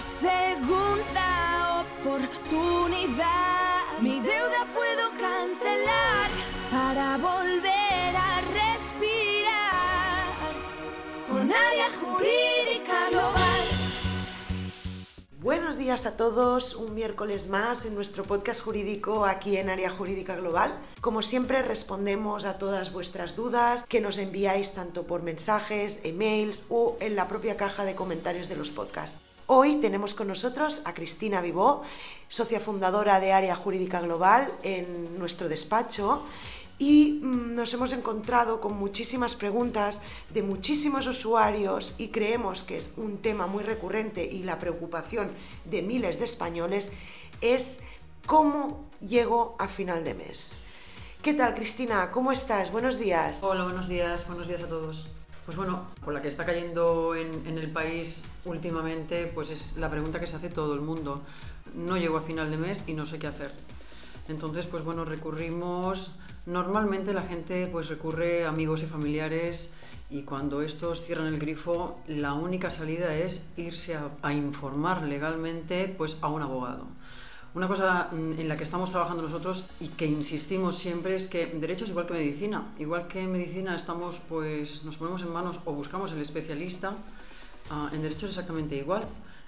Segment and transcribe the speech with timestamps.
[0.00, 3.98] segunda oportunidad.
[4.00, 6.30] Mi deuda puedo cancelar
[6.70, 10.26] para volver a respirar
[11.28, 13.60] con área jurídica global.
[15.40, 20.36] Buenos días a todos, un miércoles más en nuestro podcast jurídico aquí en Área Jurídica
[20.36, 20.72] Global.
[21.00, 26.96] Como siempre respondemos a todas vuestras dudas que nos enviáis tanto por mensajes, emails o
[27.00, 29.27] en la propia caja de comentarios de los podcasts.
[29.50, 31.82] Hoy tenemos con nosotros a Cristina Vivó,
[32.28, 36.22] socia fundadora de Área Jurídica Global en nuestro despacho
[36.78, 40.02] y mm, nos hemos encontrado con muchísimas preguntas
[40.34, 45.30] de muchísimos usuarios y creemos que es un tema muy recurrente y la preocupación
[45.64, 46.92] de miles de españoles
[47.40, 47.80] es
[48.26, 50.52] cómo llego a final de mes.
[51.22, 52.10] ¿Qué tal, Cristina?
[52.10, 52.70] ¿Cómo estás?
[52.70, 53.38] Buenos días.
[53.40, 55.10] Hola, buenos días, buenos días a todos.
[55.48, 60.20] Pues bueno, con la que está cayendo en, el país últimamente, pues es la pregunta
[60.20, 61.22] que se hace todo el mundo.
[61.74, 63.50] No llego a final de mes y no sé qué hacer.
[64.28, 66.12] Entonces, pues bueno, recurrimos
[66.48, 69.70] Normalmente la gente pues recurre a amigos y familiares
[70.08, 76.16] y cuando estos cierran el grifo, la única salida es irse a, informar legalmente pues
[76.22, 76.86] a un abogado.
[77.54, 81.46] Una cosa mm, en la que estamos trabajando nosotros y que insistimos siempre es que
[81.46, 82.74] derecho es igual que medicina.
[82.78, 87.94] Igual que en medicina estamos, pues, nos ponemos en manos o buscamos el especialista, uh,
[87.94, 89.02] en derecho es exactamente igual.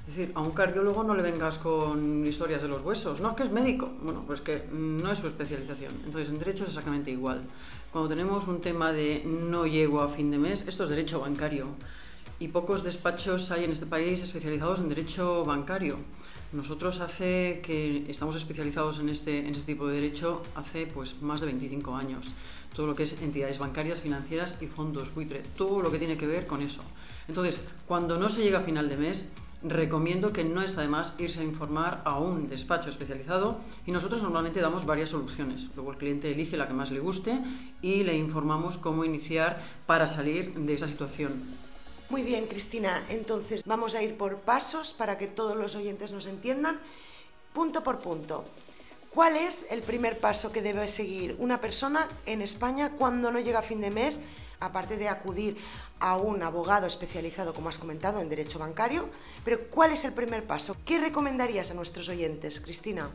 [0.09, 3.37] Es decir, a un cardiólogo no le vengas con historias de los huesos, no, es
[3.37, 3.91] que es médico.
[4.03, 5.93] Bueno, pues que no es su especialización.
[6.07, 7.43] Entonces, en derecho es exactamente igual.
[7.93, 11.67] Cuando tenemos un tema de no llego a fin de mes, esto es derecho bancario.
[12.39, 15.99] Y pocos despachos hay en este país especializados en derecho bancario.
[16.53, 21.41] Nosotros hace que estamos especializados en este, en este tipo de derecho hace pues más
[21.41, 22.35] de 25 años.
[22.75, 26.27] Todo lo que es entidades bancarias, financieras y fondos buitre, todo lo que tiene que
[26.27, 26.83] ver con eso.
[27.29, 29.29] Entonces, cuando no se llega a final de mes,
[29.63, 34.23] recomiendo que no está de más irse a informar a un despacho especializado y nosotros
[34.23, 35.69] normalmente damos varias soluciones.
[35.77, 37.41] Luego el cliente elige la que más le guste
[37.81, 41.33] y le informamos cómo iniciar para salir de esa situación.
[42.11, 43.05] Muy bien, Cristina.
[43.09, 46.81] Entonces vamos a ir por pasos para que todos los oyentes nos entiendan,
[47.55, 48.45] punto por punto.
[49.15, 53.61] ¿Cuál es el primer paso que debe seguir una persona en España cuando no llega
[53.61, 54.19] a fin de mes,
[54.59, 55.57] aparte de acudir
[56.01, 59.09] a un abogado especializado, como has comentado, en derecho bancario.
[59.45, 60.77] Pero ¿cuál es el primer paso?
[60.85, 63.09] ¿Qué recomendarías a nuestros oyentes, Cristina?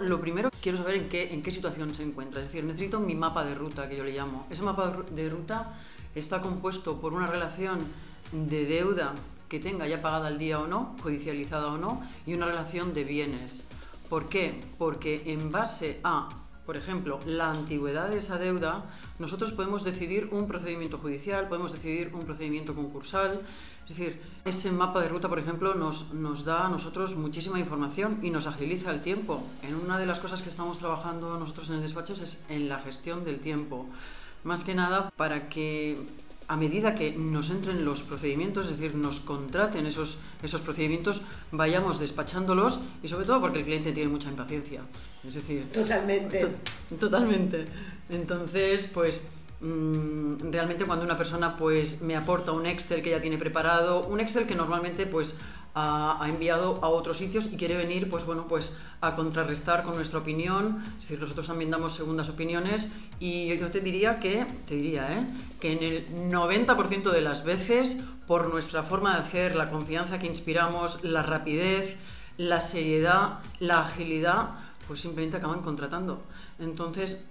[0.00, 2.40] Lo primero, quiero saber en qué, en qué situación se encuentra.
[2.40, 4.48] Es decir, necesito mi mapa de ruta, que yo le llamo.
[4.50, 5.78] Ese mapa de ruta
[6.14, 7.86] está compuesto por una relación
[8.32, 9.14] de deuda
[9.48, 13.04] que tenga ya pagada al día o no, judicializada o no, y una relación de
[13.04, 13.68] bienes.
[14.08, 14.60] ¿Por qué?
[14.78, 16.28] Porque en base a
[16.66, 18.82] por ejemplo, la antigüedad de esa deuda,
[19.20, 23.40] nosotros podemos decidir un procedimiento judicial, podemos decidir un procedimiento concursal.
[23.88, 28.18] Es decir, ese mapa de ruta, por ejemplo, nos, nos da a nosotros muchísima información
[28.20, 29.44] y nos agiliza el tiempo.
[29.62, 32.80] En una de las cosas que estamos trabajando nosotros en el despacho es en la
[32.80, 33.86] gestión del tiempo.
[34.42, 35.96] Más que nada para que
[36.48, 41.98] a medida que nos entren los procedimientos, es decir, nos contraten esos, esos procedimientos, vayamos
[41.98, 44.82] despachándolos y sobre todo porque el cliente tiene mucha impaciencia.
[45.26, 46.46] Es decir, totalmente.
[47.00, 47.64] totalmente.
[48.08, 49.24] Entonces, pues
[49.60, 54.20] mm, realmente cuando una persona pues me aporta un Excel que ya tiene preparado, un
[54.20, 55.34] Excel que normalmente pues
[55.78, 60.20] ha, enviado a otros sitios y quiere venir pues bueno pues a contrarrestar con nuestra
[60.20, 62.88] opinión es decir nosotros también damos segundas opiniones
[63.20, 65.26] y yo te diría que te diría ¿eh?
[65.60, 70.26] que en el 90% de las veces por nuestra forma de hacer la confianza que
[70.26, 71.98] inspiramos la rapidez
[72.38, 74.52] la seriedad la agilidad
[74.88, 76.22] pues simplemente acaban contratando
[76.58, 77.22] entonces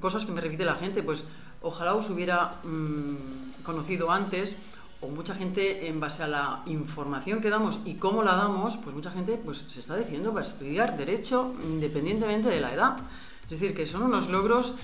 [0.00, 1.24] cosas que me repite la gente pues
[1.60, 4.56] ojalá os hubiera mmm, conocido antes
[5.02, 8.94] o mucha gente en base a la información que damos y cómo la damos, pues
[8.94, 12.96] mucha gente pues, se está decidiendo para estudiar derecho independientemente de la edad.
[13.44, 14.74] Es decir, que son unos logros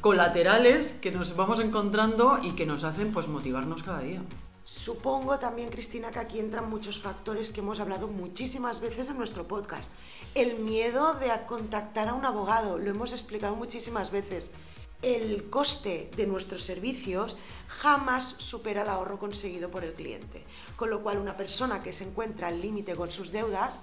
[0.00, 4.22] colaterales que nos vamos encontrando y que nos hacen pues motivarnos cada día.
[4.64, 9.44] Supongo también, Cristina, que aquí entran muchos factores que hemos hablado muchísimas veces en nuestro
[9.44, 9.84] podcast.
[10.34, 14.50] El miedo de contactar a un abogado, lo hemos explicado muchísimas veces
[15.02, 17.36] el coste de nuestros servicios
[17.68, 20.42] jamás supera el ahorro conseguido por el cliente.
[20.76, 23.80] Con lo cual, una persona que se encuentra al límite con sus deudas,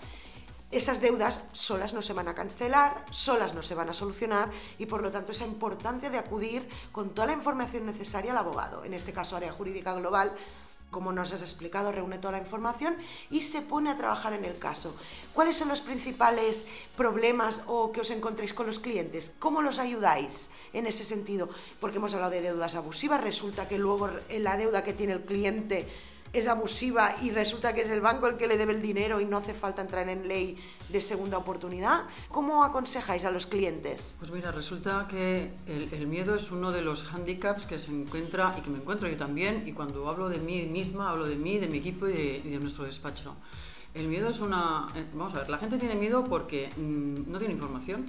[0.71, 4.88] esas deudas solas no se van a cancelar, solas no se van a solucionar y
[4.88, 8.94] por lo tanto es importante de acudir con toda la información necesaria al abogado, en
[8.94, 10.33] este caso área jurídica global,
[10.95, 12.95] como nos has explicado, reúne toda la información
[13.30, 14.95] y se pone a trabajar en el caso.
[15.33, 16.65] ¿Cuáles son los principales
[16.95, 19.36] problemas o que os encontréis con los clientes?
[19.38, 21.50] ¿Cómo los ayudáis en ese sentido?
[21.81, 24.09] Porque hemos hablado de deudas abusivas, resulta que luego
[24.39, 25.86] la deuda que tiene el cliente
[26.35, 29.25] es abusiva y resulta que es el banco el que le debe el dinero y
[29.25, 30.57] no hace falta entrar en ley
[30.89, 32.03] de segunda oportunidad?
[32.29, 34.15] ¿Cómo aconsejáis a los clientes?
[34.19, 38.61] Pues mira, resulta que el, miedo es uno de los handicaps que se encuentra y
[38.61, 41.67] que me encuentro yo también y cuando hablo de mí misma, hablo de mí, de
[41.67, 43.35] mi equipo y de, nuestro despacho.
[43.93, 44.88] El miedo es una...
[44.95, 48.05] Eh, vamos a ver, la gente tiene miedo porque mm, no tiene información.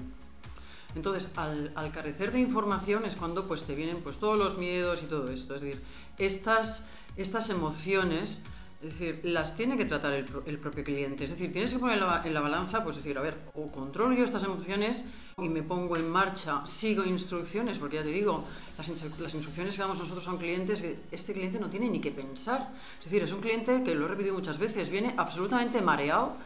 [0.97, 5.03] Entonces, al, al, carecer de información es cuando pues, te vienen pues, todos los miedos
[5.03, 5.55] y todo esto.
[5.55, 5.83] Es decir,
[6.19, 6.83] estas
[7.17, 8.43] estas emociones,
[8.83, 11.25] es decir, las tiene que tratar el, propio cliente.
[11.25, 14.25] Es decir, tienes que poner en la, balanza, pues decir, a ver, o controlo yo
[14.25, 15.05] estas emociones
[15.39, 18.45] y me pongo en marcha, sigo instrucciones, porque ya te digo,
[18.77, 18.89] las,
[19.35, 22.11] instrucciones que damos nosotros a un cliente es que este cliente no tiene ni que
[22.11, 22.71] pensar.
[22.99, 26.37] Es decir, es un cliente que, lo he repetido muchas veces, viene absolutamente mareado,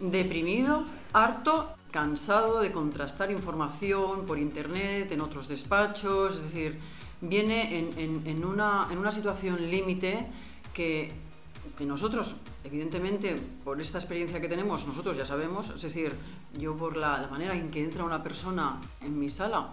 [0.00, 6.78] deprimido, harto cansado de contrastar información por internet, en otros despachos, es decir,
[7.20, 10.26] viene en, una, en una, situación límite
[10.74, 11.12] que,
[11.76, 16.14] que, nosotros, evidentemente, por esta experiencia que tenemos, nosotros ya sabemos, es decir,
[16.58, 19.70] yo por la, manera en que entra una persona en mi sala,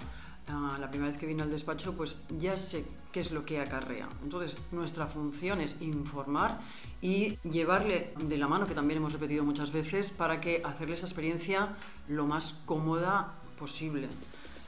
[0.48, 3.60] ah, la primera vez que vine al despacho, pues ya sé qué es lo que
[3.60, 4.08] acarrea.
[4.24, 6.60] Entonces, nuestra función es informar
[7.02, 11.06] y llevarle de la mano, que también hemos repetido muchas veces, para que hacerle esa
[11.06, 11.76] experiencia
[12.08, 14.08] lo más cómoda posible.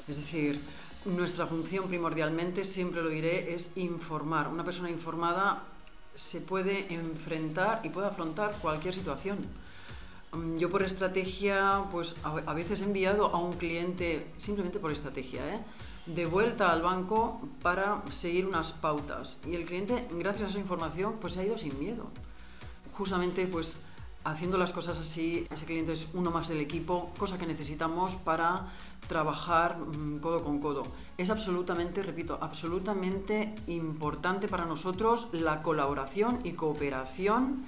[0.08, 0.60] Es decir,
[1.06, 4.48] nuestra función primordialmente, siempre lo diré, es informar.
[4.48, 5.64] Una persona informada
[6.14, 9.38] se puede enfrentar y puede afrontar cualquier situación.
[10.32, 15.56] Mm, yo por estrategia, pues a veces he enviado a un cliente, simplemente por estrategia,
[15.56, 15.60] ¿eh?
[16.06, 19.40] de vuelta al banco para seguir unas pautas.
[19.46, 22.06] Y el cliente, gracias a esa información, pues se ha ido sin miedo.
[22.94, 23.78] Justamente, pues
[24.26, 28.74] haciendo las cosas así, ese cliente es uno más del equipo, cosa que necesitamos para
[29.08, 30.84] trabajar mm, codo con codo.
[31.18, 37.66] Es absolutamente, repito, absolutamente importante para nosotros la colaboración y cooperación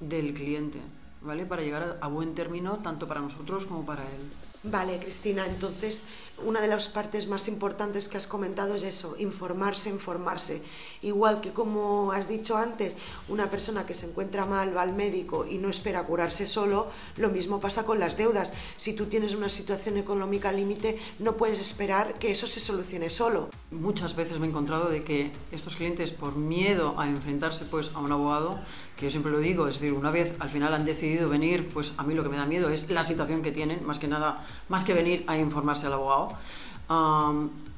[0.00, 0.80] del cliente,
[1.24, 1.46] ¿vale?
[1.46, 4.30] Para llegar a buen término tanto para nosotros como para él.
[4.64, 6.04] Vale, Cristina, entonces
[6.44, 10.62] una de las partes más importantes que has comentado es eso, informarse, informarse.
[11.02, 12.96] Igual que como has dicho antes,
[13.28, 17.28] una persona que se encuentra mal va al médico y no espera curarse solo, lo
[17.28, 18.52] mismo pasa con las deudas.
[18.76, 23.50] Si tú tienes una situación económica límite, no puedes esperar que eso se solucione solo.
[23.70, 28.00] Muchas veces me he encontrado de que estos clientes, por miedo a enfrentarse pues, a
[28.00, 28.58] un abogado,
[28.96, 31.94] que yo siempre lo digo, es decir, una vez al final han decidido venir, pues
[31.96, 34.44] a mí lo que me da miedo es la situación que tienen, más que nada,
[34.68, 36.36] más que venir a informarse al abogado.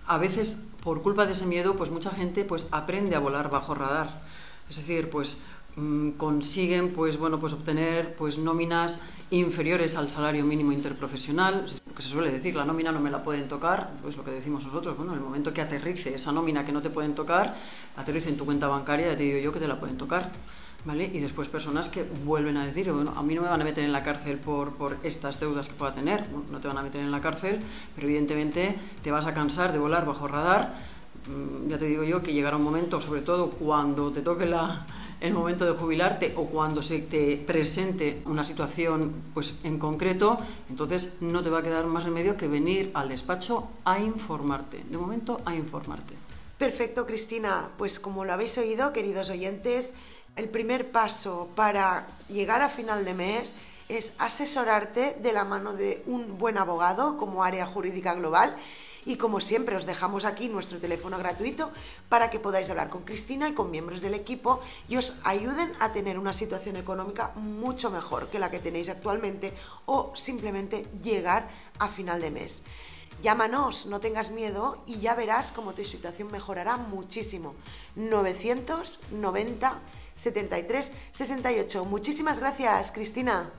[0.07, 3.75] A veces por culpa de ese miedo, pues mucha gente pues aprende a volar bajo
[3.75, 4.23] radar.
[4.69, 5.39] Es decir, pues
[5.77, 9.01] mm, consiguen pues bueno pues obtener pues nóminas
[9.31, 11.67] inferiores al salario mínimo interprofesional.
[11.87, 14.31] Lo que se suele decir la nómina no me la pueden tocar pues lo que
[14.31, 17.55] decimos nosotros bueno en el momento que aterrice esa nómina que no te pueden tocar
[17.97, 20.33] aterrice en tu cuenta bancaria ya te digo yo que te la pueden tocar
[20.87, 23.85] y después personas que vuelven a decir, bueno, a mí no me van a meter
[23.85, 27.01] en la cárcel por, por estas deudas que pueda tener, no te van a meter
[27.01, 27.59] en la cárcel,
[27.95, 30.75] pero evidentemente te vas a cansar de volar bajo radar.
[31.27, 34.85] Mm, ya te digo yo que llegará un momento, sobre todo cuando te toque la,
[35.23, 40.37] el momento de jubilarte o cuando se te presente una situación pues, en concreto,
[40.69, 44.85] entonces no te va a quedar más remedio que venir al despacho a informarte.
[44.91, 46.15] De momento, a informarte.
[46.59, 47.69] Perfecto, Cristina.
[47.79, 49.95] Pues como lo habéis oído, queridos oyentes,
[50.37, 53.53] el primer paso para llegar a final de mes
[53.89, 58.57] es asesorarte de la mano de un buen abogado como área jurídica global
[59.07, 61.71] y como siempre os dejamos aquí nuestro teléfono gratuito
[62.09, 65.93] para que podáis hablar con Cristina y con miembros del equipo y os ayuden a
[65.93, 69.53] tener una situación económica mucho mejor que la que tenéis actualmente
[69.85, 71.49] o simplemente llegar
[71.79, 72.63] a final de mes.
[73.23, 77.55] Llámanos, no tengas miedo y ya verás cómo tu situación mejorará muchísimo.
[77.95, 79.79] 990
[80.17, 81.85] 73 68.
[81.85, 83.51] Muchísimas gracias, Cristina.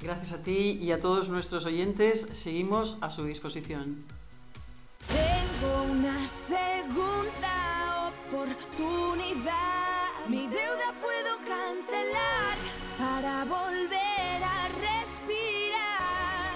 [0.00, 2.28] Gracias a ti y a todos nuestros oyentes.
[2.32, 4.04] Seguimos a su disposición.
[5.08, 9.52] Tengo una segunda oportunidad.
[10.28, 12.56] Mi deuda puedo cancelar
[12.98, 16.52] para volver a respirar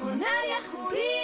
[0.00, 1.17] con área jurídica.